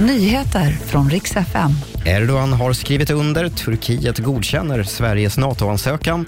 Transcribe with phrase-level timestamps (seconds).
[0.00, 1.70] Nyheter från riks FM.
[2.06, 3.48] Erdogan har skrivit under.
[3.48, 6.26] Turkiet godkänner Sveriges NATO-ansökan.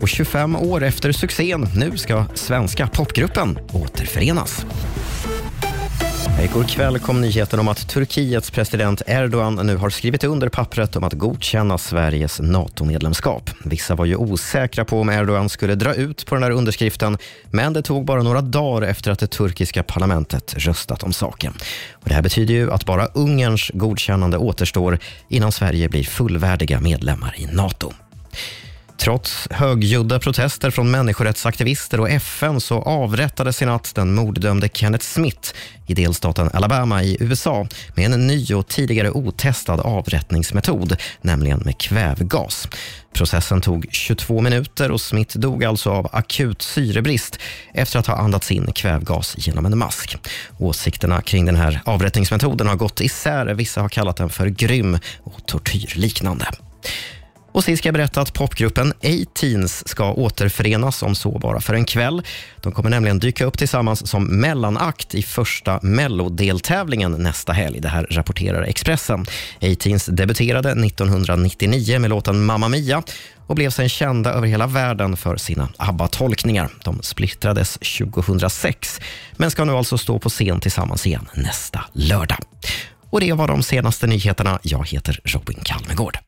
[0.00, 4.66] Och 25 år efter succén, nu ska svenska popgruppen återförenas.
[6.44, 11.04] Igår kväll kom nyheten om att Turkiets president Erdogan nu har skrivit under pappret om
[11.04, 13.50] att godkänna Sveriges NATO-medlemskap.
[13.64, 17.18] Vissa var ju osäkra på om Erdogan skulle dra ut på den här underskriften,
[17.50, 21.52] men det tog bara några dagar efter att det turkiska parlamentet röstat om saken.
[21.92, 24.98] Och det här betyder ju att bara Ungerns godkännande återstår
[25.28, 27.92] innan Sverige blir fullvärdiga medlemmar i NATO.
[29.08, 35.54] Trots högljudda protester från människorättsaktivister och FN så avrättades i natt den morddömde Kenneth Smith
[35.86, 42.68] i delstaten Alabama i USA med en ny och tidigare otestad avrättningsmetod, nämligen med kvävgas.
[43.14, 47.38] Processen tog 22 minuter och Smith dog alltså av akut syrebrist
[47.74, 50.16] efter att ha andats in kvävgas genom en mask.
[50.58, 53.46] Åsikterna kring den här avrättningsmetoden har gått isär.
[53.46, 56.46] Vissa har kallat den för grym och tortyrliknande.
[57.58, 61.84] Och sist ska jag berätta att popgruppen A-Teens ska återförenas om så bara för en
[61.84, 62.22] kväll.
[62.56, 67.80] De kommer nämligen dyka upp tillsammans som mellanakt i första mellodeltävlingen nästa helg.
[67.80, 69.26] Det här rapporterar Expressen.
[69.60, 73.02] A-Teens debuterade 1999 med låten Mamma Mia
[73.46, 76.68] och blev sen kända över hela världen för sina ABBA-tolkningar.
[76.84, 79.00] De splittrades 2006,
[79.36, 82.38] men ska nu alltså stå på scen tillsammans igen nästa lördag.
[83.10, 84.58] Och det var de senaste nyheterna.
[84.62, 86.16] Jag heter Robin Kalmegård.